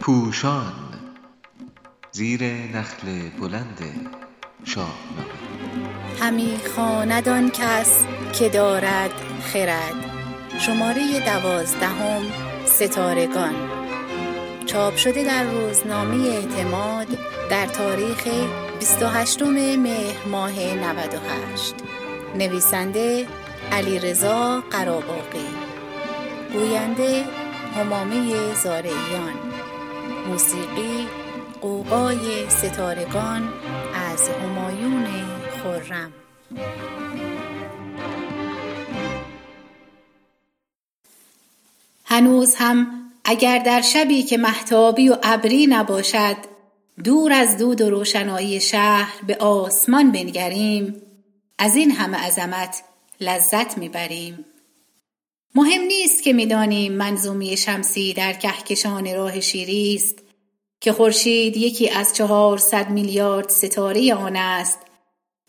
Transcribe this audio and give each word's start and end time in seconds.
پوشان 0.00 0.72
زیر 2.12 2.44
نخل 2.44 3.28
بلند 3.40 4.10
شاهنامه 4.64 5.42
همی 6.20 6.58
خواند 6.74 7.28
آن 7.28 7.50
کس 7.50 8.04
که 8.32 8.48
دارد 8.48 9.10
خرد. 9.42 9.94
شماره 10.58 11.20
دوازدهم 11.20 12.22
ستارگان. 12.64 13.54
چاپ 14.66 14.96
شده 14.96 15.24
در 15.24 15.44
روزنامه 15.44 16.28
اعتماد 16.28 17.06
در 17.50 17.66
تاریخ 17.66 18.28
28 18.78 19.42
مهر 19.42 20.26
ماه 20.26 20.60
98 20.74 21.74
نویسنده 22.38 23.26
علیرضا 23.72 24.60
قراباغی 24.70 25.71
گوینده 26.52 27.24
همامه 27.74 28.54
زارعیان. 28.54 29.34
موسیقی 30.28 31.06
قوقای 31.60 32.50
ستارگان 32.50 33.52
از 33.94 34.28
همایون 34.28 35.06
خرم. 35.62 36.12
هنوز 42.04 42.54
هم 42.54 42.86
اگر 43.24 43.58
در 43.58 43.80
شبی 43.80 44.22
که 44.22 44.36
محتابی 44.36 45.08
و 45.08 45.16
ابری 45.22 45.66
نباشد 45.66 46.36
دور 47.04 47.32
از 47.32 47.58
دود 47.58 47.80
و 47.80 47.90
روشنایی 47.90 48.60
شهر 48.60 49.12
به 49.26 49.36
آسمان 49.36 50.12
بنگریم 50.12 51.02
از 51.58 51.76
این 51.76 51.90
همه 51.90 52.18
عظمت 52.18 52.82
لذت 53.20 53.78
می‌بریم. 53.78 54.44
مهم 55.54 55.80
نیست 55.80 56.22
که 56.22 56.32
می‌دانیم 56.32 56.92
منظومه 56.92 57.56
شمسی 57.56 58.12
در 58.12 58.32
کهکشان 58.32 59.14
راه 59.14 59.40
شیری 59.40 59.94
است. 59.94 60.18
که 60.80 60.92
خورشید 60.92 61.56
یکی 61.56 61.88
از 61.88 62.14
چهارصد 62.14 62.90
میلیارد 62.90 63.48
ستاره 63.48 64.14
آن 64.14 64.36
است 64.36 64.78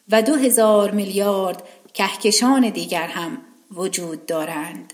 و 0.09 0.21
دو 0.21 0.35
هزار 0.35 0.91
میلیارد 0.91 1.63
کهکشان 1.93 2.69
دیگر 2.69 3.07
هم 3.07 3.37
وجود 3.71 4.25
دارند. 4.25 4.93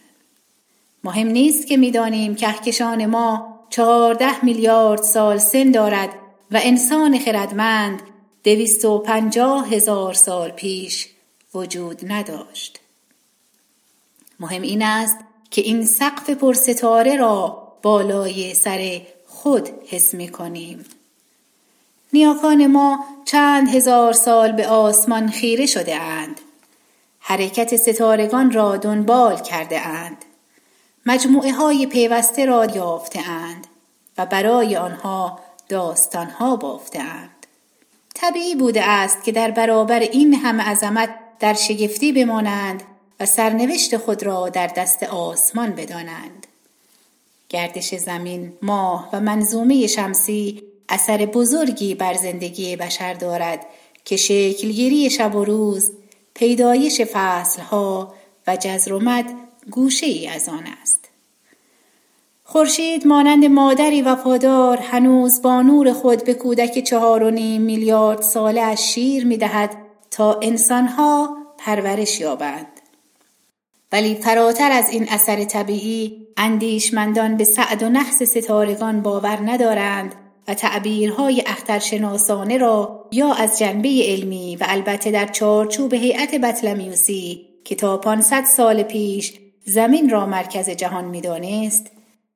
مهم 1.04 1.28
نیست 1.28 1.68
که 1.68 1.78
می‌دانیم 1.78 2.36
کهکشان 2.36 3.06
ما 3.06 3.60
چهارده 3.70 4.46
میلیارد 4.46 5.02
سال 5.02 5.38
سن 5.38 5.72
دارد 5.72 6.10
و 6.52 6.60
انسان 6.64 7.20
خردمند 7.20 8.02
دویست 8.44 8.86
و 8.86 9.00
پنجاه 9.00 9.70
هزار 9.70 10.14
سال 10.14 10.50
پیش 10.50 11.08
وجود 11.54 12.12
نداشت. 12.12 12.80
مهم 14.40 14.62
این 14.62 14.82
است 14.82 15.18
که 15.52 15.62
این 15.62 15.86
سقف 15.86 16.30
پرستاره 16.30 17.16
را 17.16 17.68
بالای 17.82 18.54
سر 18.54 19.02
خود 19.28 19.70
حس 19.88 20.14
می 20.14 20.28
کنیم. 20.28 20.86
نیاکان 22.14 22.68
ما 22.68 23.06
چند 23.26 23.70
هزار 23.70 24.14
سال 24.14 24.52
به 24.52 24.68
آسمان 24.68 25.30
خیره 25.30 25.66
شده 25.66 25.96
اند. 25.96 26.42
حرکت 27.20 27.76
ستارگان 27.76 28.52
را 28.52 28.78
دنبال 28.78 29.42
کرده 29.42 29.88
اند. 29.88 30.26
مجموعه 31.06 31.52
های 31.52 31.86
پیوسته 31.86 32.46
را 32.46 32.66
یافته 32.66 33.30
اند 33.30 33.68
و 34.18 34.26
برای 34.26 34.78
آنها 34.78 35.40
داستان 35.70 36.28
ها 36.28 36.56
بافته 36.56 37.00
اند. 37.00 37.30
طبیعی 38.16 38.56
بوده 38.56 38.84
است 38.84 39.24
که 39.24 39.32
در 39.32 39.52
برابر 39.52 40.00
این 40.00 40.34
همه 40.34 40.64
عظمت 40.64 41.10
در 41.40 41.54
شگفتی 41.54 42.12
بمانند 42.12 42.84
و 43.20 43.26
سرنوشت 43.26 43.98
خود 43.98 44.24
را 44.24 44.50
در 44.50 44.68
دست 44.68 45.04
آسمان 45.04 45.72
بدانند. 45.72 46.48
گردش 47.50 47.96
زمین 47.96 48.54
ماه 48.62 49.10
و 49.14 49.20
منظومه 49.20 49.88
شمسی 49.88 50.64
اثر 50.90 51.26
بزرگی 51.26 51.96
بر 51.96 52.14
زندگی 52.14 52.76
بشر 52.76 53.14
دارد 53.14 53.66
که 54.06 54.18
شکلگیری 54.18 55.10
شب 55.10 55.36
و 55.36 55.46
روز 55.46 55.92
پیدایش 56.34 57.02
فصلها 57.02 58.14
و 58.48 58.56
جزر 58.56 58.94
و 58.94 59.00
مد 59.00 59.26
گوشه 59.72 60.06
ای 60.06 60.28
از 60.28 60.50
آن 60.50 60.64
است. 60.82 61.10
خورشید 62.44 63.08
مانند 63.08 63.46
مادری 63.46 64.02
وفادار 64.02 64.78
هنوز 64.78 65.42
با 65.42 65.62
نور 65.62 65.94
خود 65.94 66.24
به 66.24 66.34
کودک 66.34 66.84
چهار 66.84 67.24
و 67.24 67.30
نیم 67.30 67.62
میلیارد 67.62 68.22
ساله 68.22 68.62
از 68.62 68.92
شیر 68.92 69.26
می 69.26 69.38
دهد 69.38 69.76
تا 70.12 70.40
انسانها 70.42 71.38
پرورش 71.58 72.20
یابند. 72.20 72.79
ولی 73.92 74.16
فراتر 74.16 74.72
از 74.72 74.90
این 74.90 75.10
اثر 75.10 75.44
طبیعی 75.44 76.28
اندیشمندان 76.38 77.38
به 77.38 77.44
سعد 77.44 77.84
و 77.84 77.90
نحس 77.90 78.24
ستارگان 78.24 79.02
باور 79.02 79.40
ندارند 79.46 80.16
و 80.48 80.54
تعبیرهای 80.54 81.44
اخترشناسانه 81.48 82.58
را 82.58 83.06
یا 83.12 83.34
از 83.34 83.60
جنبه 83.60 83.90
علمی 84.06 84.56
و 84.56 84.66
البته 84.68 85.12
در 85.12 85.28
چارچوب 85.28 85.94
هیئت 85.94 86.36
بطلمیوسی 86.36 87.46
که 87.64 87.76
تا 87.76 87.98
500 87.98 88.44
سال 88.44 88.84
پیش 88.84 89.34
زمین 89.66 90.10
را 90.10 90.26
مرکز 90.26 90.70
جهان 90.70 91.06
می‌دانست 91.06 91.92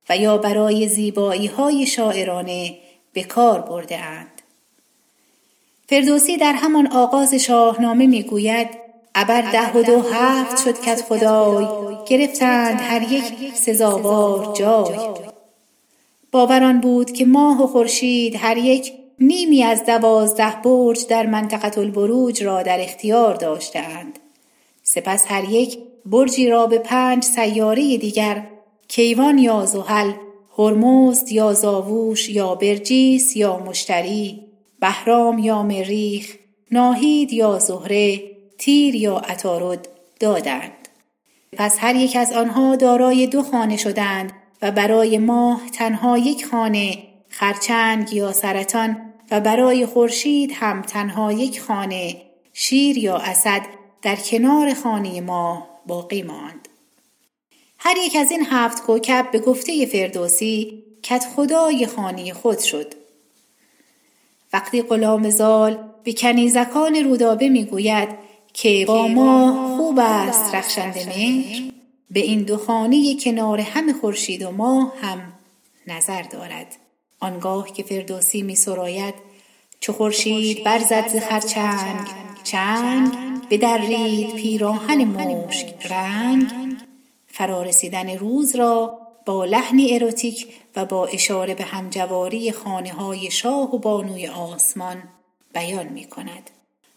و 0.10 0.18
یا 0.18 0.38
برای 0.38 0.88
زیبایی 0.88 1.48
های 1.48 1.86
شاعرانه 1.86 2.78
به 3.14 3.24
کار 3.24 3.62
برده 3.62 4.00
اند. 4.00 4.42
فردوسی 5.90 6.38
در 6.38 6.54
همان 6.54 6.88
آغاز 6.88 7.34
شاهنامه 7.34 8.08
می‌گوید 8.08 8.83
ابر 9.16 9.42
ده 9.42 9.72
و 9.72 9.84
دو 9.84 10.02
هفت 10.02 10.64
شد 10.64 10.82
کت 10.82 11.02
خدای 11.02 11.66
گرفتند 12.08 12.80
هر 12.82 13.12
یک 13.14 13.56
سزاوار 13.56 14.54
جای. 14.54 14.98
باور 16.32 16.74
بود 16.74 17.12
که 17.12 17.26
ماه 17.26 17.64
و 17.64 17.68
خورشید 17.68 18.36
هر 18.36 18.58
یک 18.58 18.94
نیمی 19.20 19.64
از 19.64 19.86
دوازده 19.86 20.62
برج 20.64 21.08
در 21.08 21.26
منطقه 21.26 21.80
البروج 21.80 22.44
را 22.44 22.64
در 22.64 22.82
اختیار 22.82 23.36
داشتند 23.36 24.20
سپس 24.84 25.26
هر 25.28 25.50
یک 25.50 25.78
برجی 26.06 26.50
را 26.50 26.68
به 26.68 26.78
پنج 26.78 27.24
سیاره 27.24 27.98
دیگر 27.98 28.48
کیوان 28.88 29.38
یا 29.38 29.66
زحل 29.66 30.12
هرمزد 30.58 31.32
یا 31.32 31.54
زاووش 31.54 32.30
یا 32.30 32.56
برجیس 32.56 33.36
یا 33.36 33.58
مشتری 33.58 34.42
بهرام 34.80 35.40
یا 35.40 35.64
مریخ 35.64 36.36
ناهید 36.72 37.34
یا 37.34 37.60
زهره 37.60 38.33
تیر 38.58 38.96
یا 38.96 39.18
عطارد 39.18 39.88
دادند. 40.20 40.88
پس 41.58 41.78
هر 41.80 41.96
یک 41.96 42.16
از 42.16 42.34
آنها 42.34 42.76
دارای 42.76 43.28
دو 43.28 43.44
خانه 43.44 43.78
شدند 43.78 44.32
و 44.62 44.72
برای 44.72 45.18
ماه 45.18 45.62
تنها 45.70 46.18
یک 46.18 46.46
خانه 46.46 46.98
خرچنگ 47.30 48.14
یا 48.14 48.32
سرطان 48.34 49.14
و 49.32 49.40
برای 49.40 49.86
خورشید 49.86 50.52
هم 50.56 50.82
تنها 50.82 51.32
یک 51.32 51.62
خانه 51.62 52.22
شیر 52.54 52.98
یا 52.98 53.18
اسد 53.18 53.62
در 54.02 54.16
کنار 54.16 54.74
خانه 54.74 55.22
ماه 55.22 55.68
باقی 55.88 56.22
ماند. 56.22 56.68
هر 57.78 57.98
یک 57.98 58.16
از 58.16 58.32
این 58.32 58.46
هفت 58.46 58.84
کوکب 58.84 59.32
به 59.32 59.40
گفته 59.40 59.86
فردوسی 59.86 60.84
کت 61.04 61.26
خدای 61.36 61.86
خانه 61.88 62.34
خود 62.34 62.60
شد. 62.60 62.94
وقتی 64.54 64.82
غلام 64.82 65.30
زال 65.30 65.78
به 66.04 66.14
کنیزکان 66.14 66.96
رودابه 66.96 67.50
می‌گوید 67.50 68.10
که 68.54 68.86
با 68.88 69.08
ما 69.08 69.76
خوب 69.78 70.00
است 70.00 70.56
رخشنده 70.56 71.06
مهر 71.06 71.72
به 72.12 72.20
این 72.20 72.44
دو 72.44 72.58
خانه 72.58 73.16
کنار 73.16 73.60
همه 73.60 73.94
خورشید 73.94 74.44
و 74.44 74.52
ماه 74.52 74.94
هم 75.02 75.34
نظر 75.88 76.22
دارد. 76.22 76.76
آنگاه 77.20 77.74
که 77.74 77.84
فردوسی 77.84 78.42
می 78.42 78.56
سراید 78.56 79.14
چو 79.80 79.94
خورشید 79.94 80.64
برزد 80.64 81.08
ز 81.08 81.16
خرچنگ 81.16 82.08
چنگ 82.44 83.12
بدرید 83.50 84.36
پیراهن 84.36 85.04
مشک 85.04 85.92
رنگ. 85.92 86.48
فرارسیدن 87.28 88.10
روز 88.10 88.56
را 88.56 89.00
با 89.26 89.46
لحنی 89.46 89.96
اروتیک 89.96 90.48
و 90.76 90.86
با 90.86 91.06
اشاره 91.08 91.56
به 91.56 91.64
همجواری 91.64 92.52
خانه 92.52 92.94
های 92.94 93.32
شاه 93.32 93.76
و 93.76 93.78
بانوی 93.78 94.28
آسمان 94.28 95.04
بیان 95.54 95.88
می 95.88 96.06
کند. 96.06 96.50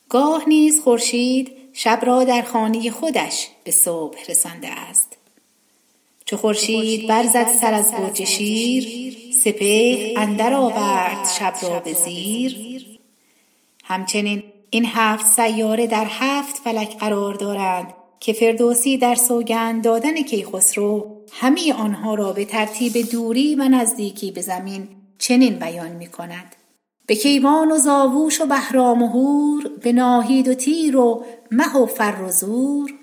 گاه 0.09 0.49
نیز 0.49 0.81
خورشید 0.81 1.53
شب 1.73 2.01
را 2.03 2.25
در 2.25 2.43
خانه 2.43 2.91
خودش 2.91 3.49
به 3.65 3.71
صبح 3.71 4.19
رسانده 4.29 4.69
است. 4.69 5.17
چو 6.25 6.37
خورشید 6.37 7.09
برزد 7.09 7.49
سر 7.61 7.75
از 7.75 7.93
برج 7.93 8.25
شیر 8.25 9.17
سپهر 9.45 10.13
اندر 10.17 10.55
آورد 10.55 11.29
شب 11.39 11.55
را 11.63 11.81
به 11.81 11.93
زیر. 11.93 12.57
همچنین 13.85 14.43
این 14.71 14.87
هفت 14.87 15.27
سیاره 15.27 15.87
در 15.87 16.07
هفت 16.11 16.57
فلک 16.57 16.99
قرار 16.99 17.35
دارند 17.35 17.95
که 18.21 18.33
فردوسی 18.33 18.99
در 18.99 19.15
سوگند 19.15 19.85
دادن 19.85 20.23
کیخسرو 20.23 21.17
همه 21.33 21.73
آنها 21.73 22.15
را 22.15 22.33
به 22.33 22.45
ترتیب 22.45 23.11
دوری 23.11 23.55
و 23.55 23.69
نزدیکی 23.69 24.31
به 24.31 24.41
زمین 24.41 24.89
چنین 25.19 25.59
بیان 25.59 25.91
می 25.91 26.07
کند 26.07 26.57
به 27.07 27.15
کیوان 27.15 27.73
و 27.73 27.79
زاووش 27.79 28.41
و 28.41 28.47
بهرام 28.47 29.03
و 29.03 29.07
هور 29.07 29.69
به 29.83 29.93
ناهید 29.93 30.49
و 30.49 30.55
تیر 30.55 30.97
و 30.97 31.25
مه 31.51 31.77
و 31.77 31.87
فر 31.87 32.23
و 32.23 32.31
زور. 32.31 32.95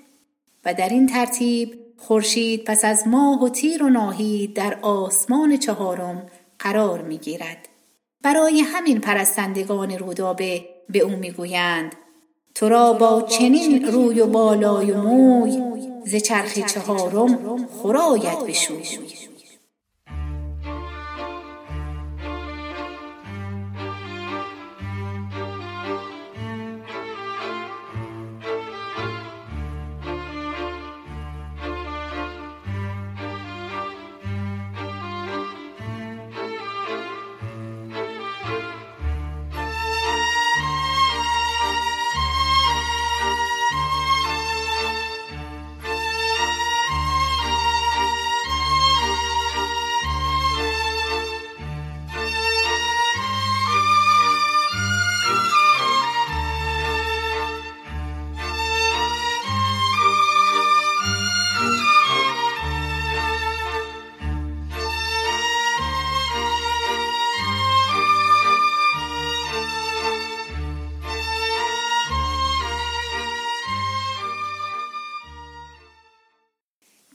و 0.64 0.74
در 0.74 0.88
این 0.88 1.06
ترتیب 1.06 1.74
خورشید 1.96 2.64
پس 2.64 2.84
از 2.84 3.08
ماه 3.08 3.44
و 3.44 3.48
تیر 3.48 3.82
و 3.82 3.88
ناهید 3.88 4.54
در 4.54 4.78
آسمان 4.82 5.56
چهارم 5.56 6.26
قرار 6.58 7.02
می‌گیرد 7.02 7.68
برای 8.22 8.60
همین 8.60 9.00
پرستندگان 9.00 9.98
رودابه 9.98 10.64
به 10.90 10.98
او 10.98 11.10
می‌گویند 11.10 11.94
تو 12.54 12.68
را 12.68 12.92
با 12.92 13.22
چنین 13.22 13.84
روی 13.84 14.20
و 14.20 14.26
بالای 14.26 14.90
و 14.90 15.02
موی 15.02 15.62
ز 16.04 16.16
چرخ 16.16 16.58
چهارم 16.58 17.68
خراید 17.82 18.46
بشوی. 18.46 18.98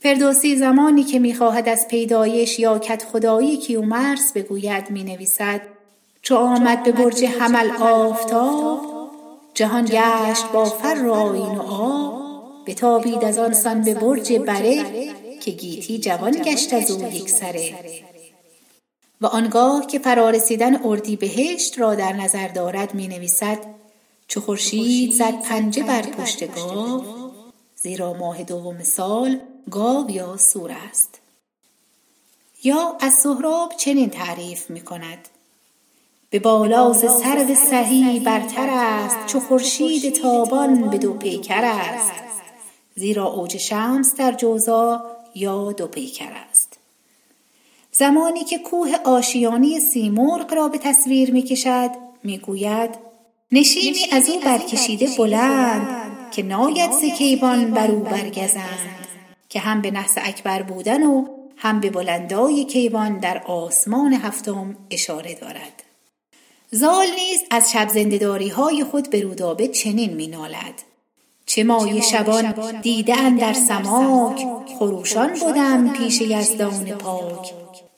فردوسی 0.02 0.56
زمانی 0.56 1.04
که 1.04 1.18
می‌خواهد 1.18 1.68
از 1.68 1.88
پیدایش 1.88 2.58
یا 2.58 2.78
کدخدایی 2.78 3.56
کیومرث 3.56 4.32
بگوید 4.32 4.90
می 4.90 5.04
نویسد 5.04 5.60
چو 6.22 6.34
آمد 6.34 6.82
به 6.82 6.92
برج 6.92 7.24
حمل 7.24 7.70
آفتاب 7.70 9.10
جهان 9.54 9.84
گشت 9.84 10.52
با 10.52 10.64
فر 10.64 11.06
و 11.06 11.12
آیین 11.12 11.58
و 11.58 11.62
آب 11.62 12.20
بتابید 12.66 13.24
از 13.24 13.38
آن 13.38 13.52
سان 13.52 13.82
به 13.82 13.94
برج 13.94 14.32
بره 14.32 14.84
که 15.40 15.50
گیتی 15.50 15.98
جوان 15.98 16.32
گشت 16.32 16.74
از 16.74 16.90
او 16.90 17.12
یک 17.12 17.30
سره. 17.30 17.74
و 19.20 19.26
آنگاه 19.26 19.86
که 19.86 19.98
فرارسیدن 19.98 20.84
اردیبهشت 20.84 21.78
را 21.78 21.94
در 21.94 22.12
نظر 22.12 22.48
دارد 22.48 22.94
می 22.94 23.08
نویسد 23.08 23.58
چو 24.28 24.40
خورشید 24.40 25.12
زد 25.12 25.42
پنجه 25.42 25.82
بر 25.82 26.02
پشت 26.02 26.54
گاو 26.54 27.29
زیرا 27.82 28.12
ماه 28.12 28.42
دوم 28.42 28.82
سال 28.82 29.40
گاو 29.70 30.10
یا 30.10 30.36
سور 30.36 30.72
است. 30.90 31.18
یا 32.64 32.96
از 33.00 33.14
سهراب 33.14 33.72
چنین 33.76 34.10
تعریف 34.10 34.70
می 34.70 34.80
کند. 34.80 35.28
به 36.30 36.38
بالا 36.38 36.92
ز 36.92 37.00
سرو 37.00 37.54
سهی 37.54 38.20
برتر 38.20 38.68
است 38.70 39.26
چو 39.26 39.40
خورشید 39.40 40.14
تابان 40.14 40.90
به 40.90 40.98
دو 40.98 41.12
پیکر 41.12 41.64
است. 41.64 42.12
زیرا 42.94 43.26
اوج 43.26 43.56
شمس 43.56 44.14
در 44.14 44.32
جوزا 44.32 45.02
یا 45.34 45.72
دو 45.72 45.86
پیکر 45.86 46.32
است. 46.50 46.78
زمانی 47.92 48.44
که 48.44 48.58
کوه 48.58 48.96
آشیانی 49.04 49.80
سیمرغ 49.80 50.54
را 50.54 50.68
به 50.68 50.78
تصویر 50.78 51.32
می 51.32 51.42
کشد 51.42 51.90
می 52.22 52.38
گوید 52.38 52.90
نشیمی 53.52 54.06
از 54.12 54.28
او 54.28 54.40
برکشیده 54.40 55.08
بلند. 55.18 56.09
که 56.30 56.42
ناید 56.42 56.92
ز 56.92 57.04
کیوان 57.04 57.70
بر 57.70 57.90
او 57.90 58.00
برگزند 58.00 59.06
که 59.48 59.60
هم 59.60 59.80
به 59.80 59.90
نحس 59.90 60.14
اکبر 60.16 60.62
بودن 60.62 61.02
و 61.02 61.24
هم 61.56 61.80
به 61.80 61.90
بلندای 61.90 62.64
کیوان 62.64 63.18
در 63.18 63.42
آسمان 63.46 64.12
هفتم 64.12 64.76
اشاره 64.90 65.34
دارد. 65.34 65.82
زال 66.70 67.06
نیز 67.06 67.40
از 67.50 67.72
شب 67.72 67.88
زندهداری 67.88 68.48
های 68.48 68.84
خود 68.84 69.10
به 69.10 69.20
رودابه 69.20 69.68
چنین 69.68 70.14
می 70.14 70.26
نالد 70.26 70.82
چه 71.46 71.64
مایه 71.64 72.00
شبان 72.00 72.54
دیده 72.82 73.30
در 73.30 73.52
سماک 73.52 74.46
خروشان 74.78 75.32
بودم 75.34 75.92
پیش 75.92 76.20
یزدان 76.20 76.84
پاک. 76.84 77.52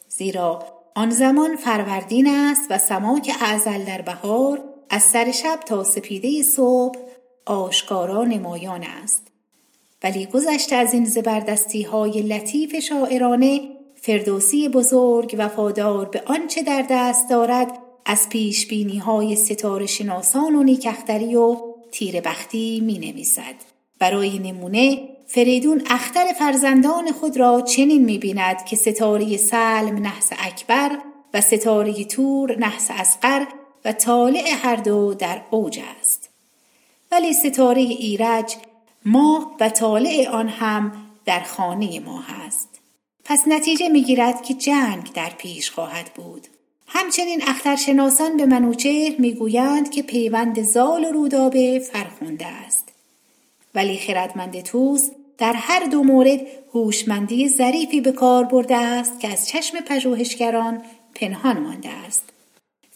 زیرا 0.09 0.67
آن 0.95 1.11
زمان 1.11 1.57
فروردین 1.57 2.27
است 2.27 2.63
و 2.71 2.79
سماک 2.79 3.33
اعزل 3.41 3.85
در 3.85 4.03
بهار 4.03 4.61
از 4.91 5.03
سر 5.03 5.33
شب 5.33 5.61
تا 5.67 5.85
سپیده 5.85 6.43
صبح 6.43 6.99
آشکارا 7.47 8.25
نمایان 8.25 8.83
است 8.83 9.27
ولی 10.03 10.27
گذشته 10.27 10.77
از 10.77 10.95
این 10.95 11.05
زبردستی 11.05 11.83
های 11.83 12.23
لطیف 12.23 12.75
شاعرانه 12.75 13.61
فردوسی 13.95 14.69
بزرگ 14.69 15.35
وفادار 15.39 16.09
به 16.09 16.23
آنچه 16.27 16.63
در 16.63 16.87
دست 16.91 17.31
دارد 17.31 17.79
از 18.07 18.29
پیش 18.29 18.67
بینی 18.67 18.99
های 18.99 19.37
ستاره 19.37 19.87
شناسان 19.87 20.55
و 20.55 20.63
نیکختری 20.63 21.37
و 21.37 21.57
تیر 21.91 22.21
بختی 22.21 22.81
می 22.81 22.99
نویسد. 22.99 23.55
برای 23.99 24.39
نمونه 24.39 25.09
فریدون 25.27 25.83
اختر 25.91 26.25
فرزندان 26.39 27.13
خود 27.13 27.37
را 27.37 27.61
چنین 27.61 28.05
می 28.05 28.19
بیند 28.19 28.65
که 28.65 28.77
ستاره 28.77 29.37
سلم 29.37 29.99
نحس 29.99 30.31
اکبر 30.39 30.99
و 31.35 31.41
ستاره 31.41 32.05
تور 32.05 32.59
نحس 32.59 32.89
اسقر 32.91 33.47
و 33.85 33.93
طالع 33.93 34.45
هر 34.63 34.77
دو 34.77 35.15
در 35.15 35.43
اوج. 35.51 35.81
ولی 37.13 37.33
ستاره 37.33 37.81
ایرج 37.81 38.57
ماه 39.05 39.57
و 39.61 39.69
طالع 39.69 40.29
آن 40.29 40.49
هم 40.49 40.93
در 41.25 41.41
خانه 41.41 42.01
ما 42.01 42.21
هست. 42.21 42.69
پس 43.25 43.43
نتیجه 43.47 43.89
می‌گیرد 43.89 44.43
که 44.43 44.55
جنگ 44.55 45.13
در 45.15 45.31
پیش 45.39 45.71
خواهد 45.71 46.11
بود. 46.15 46.47
همچنین 46.87 47.43
اخترشناسان 47.47 48.37
به 48.37 48.47
منوچهر 48.47 49.15
می‌گویند 49.19 49.91
که 49.91 50.03
پیوند 50.03 50.63
زال 50.63 51.05
و 51.05 51.13
رودابه 51.13 51.79
فرخونده 51.79 52.47
است. 52.47 52.89
ولی 53.75 53.99
خردمند 53.99 54.61
توس 54.61 55.11
در 55.39 55.53
هر 55.53 55.85
دو 55.85 56.03
مورد 56.03 56.41
هوشمندی 56.75 57.49
ظریفی 57.49 58.01
به 58.01 58.13
کار 58.13 58.45
برده 58.45 58.77
است 58.77 59.21
که 59.21 59.29
از 59.29 59.49
چشم 59.49 59.81
پژوهشگران 59.81 60.83
پنهان 61.15 61.61
مانده 61.61 61.89
است. 61.89 62.33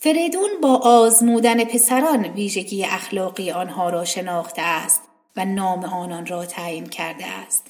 فریدون 0.06 0.50
با 0.62 0.76
آزمودن 0.76 1.64
پسران 1.64 2.24
ویژگی 2.24 2.84
اخلاقی 2.84 3.50
آنها 3.50 3.90
را 3.90 4.04
شناخته 4.04 4.62
است 4.62 5.02
و 5.36 5.44
نام 5.44 5.84
آنان 5.84 6.26
را 6.26 6.44
تعیین 6.44 6.86
کرده 6.86 7.26
است. 7.26 7.66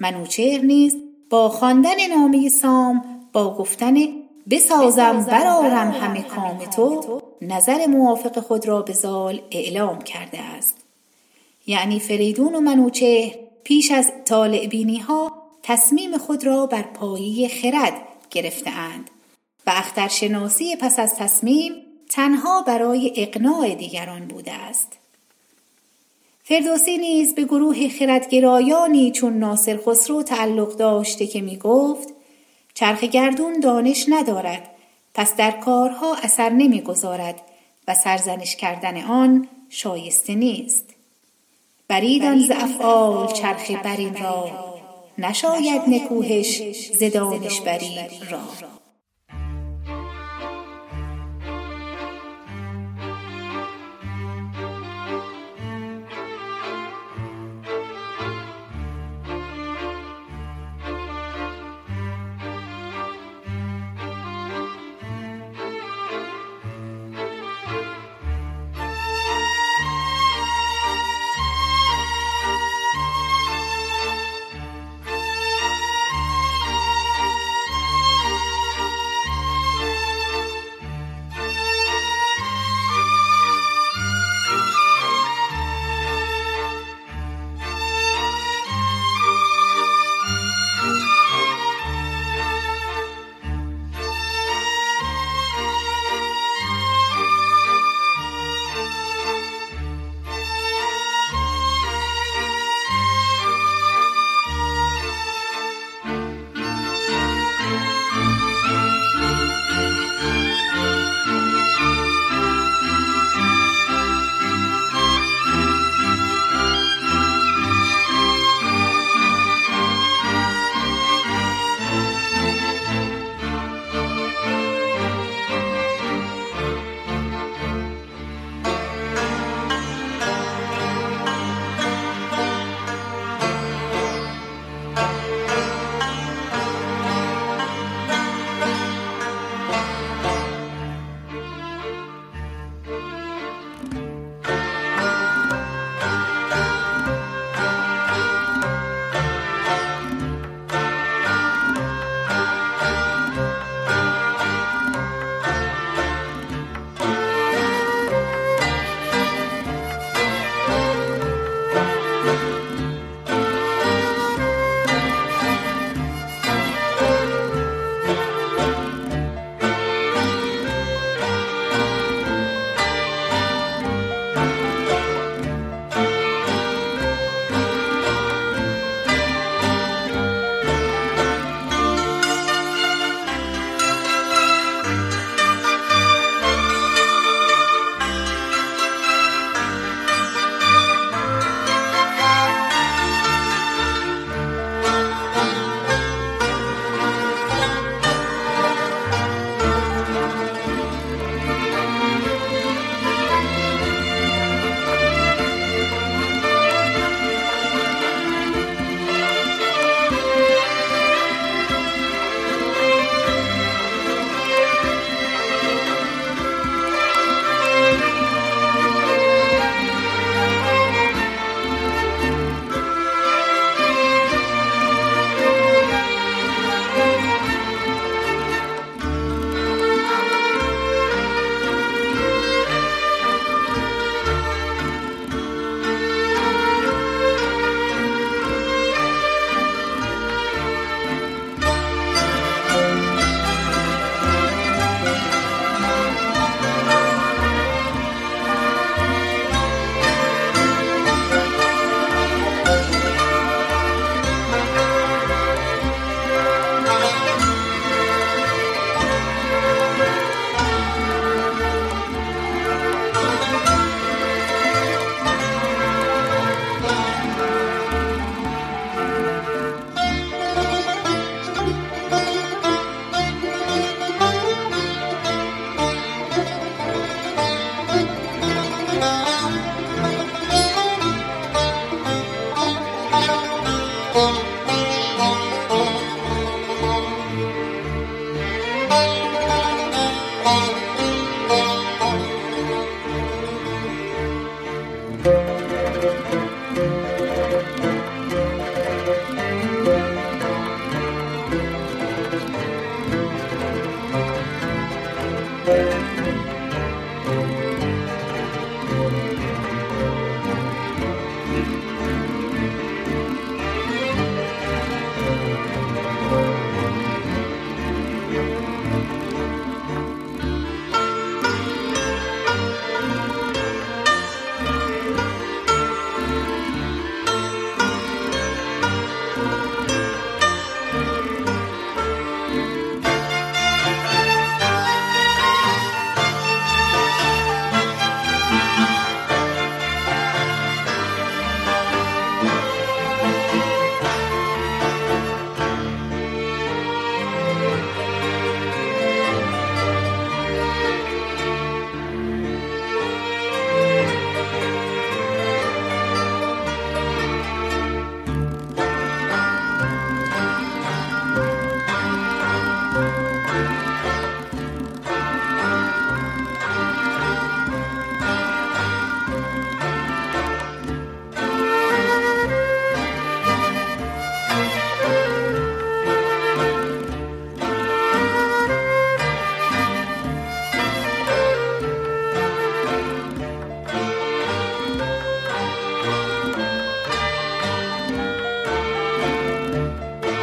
منوچهر 0.00 0.60
نیز 0.60 0.96
با 1.30 1.48
خواندن 1.48 2.06
نامه 2.06 2.48
سام 2.48 3.04
با 3.32 3.54
گفتن 3.54 3.94
بسازم 4.50 5.22
برارم 5.22 5.90
همه 5.90 6.22
کام 6.22 6.58
تو 6.58 7.20
نظر 7.42 7.86
موافق 7.86 8.40
خود 8.40 8.68
را 8.68 8.82
به 8.82 8.92
زال 8.92 9.40
اعلام 9.50 10.02
کرده 10.02 10.40
است. 10.40 10.76
یعنی 11.66 12.00
فریدون 12.00 12.54
و 12.54 12.60
منوچهر 12.60 13.34
پیش 13.64 13.90
از 13.90 14.12
طالع 14.24 14.98
ها 15.08 15.32
تصمیم 15.62 16.18
خود 16.18 16.46
را 16.46 16.66
بر 16.66 16.82
پایی 16.82 17.48
خرد 17.48 17.94
گرفتهاند 18.30 19.10
و 19.66 19.72
اخترشناسی 19.76 20.76
پس 20.76 20.98
از 20.98 21.16
تصمیم 21.16 21.72
تنها 22.10 22.62
برای 22.62 23.12
اقناع 23.16 23.74
دیگران 23.74 24.26
بوده 24.28 24.52
است. 24.52 24.88
فردوسی 26.44 26.98
نیز 26.98 27.34
به 27.34 27.44
گروه 27.44 27.88
خردگرایانی 27.88 29.10
چون 29.10 29.38
ناصر 29.38 29.78
خسرو 29.86 30.22
تعلق 30.22 30.76
داشته 30.76 31.26
که 31.26 31.40
می 31.40 31.56
گفت 31.56 32.08
چرخ 32.74 33.04
گردون 33.04 33.60
دانش 33.60 34.04
ندارد 34.08 34.70
پس 35.14 35.36
در 35.36 35.50
کارها 35.50 36.16
اثر 36.16 36.50
نمی‌گذارد 36.50 37.40
و 37.88 37.94
سرزنش 37.94 38.56
کردن 38.56 39.02
آن 39.02 39.48
شایسته 39.68 40.34
نیست. 40.34 40.84
بریدان 41.88 42.38
ز 42.38 42.50
افعال 42.50 43.32
چرخ 43.32 43.70
برین 43.70 44.16
را 44.16 44.50
نشاید 45.18 45.82
نکوهش 45.88 46.62
ز 46.72 47.02
دانش 47.12 47.60
برین 47.60 47.98
را 48.30 48.40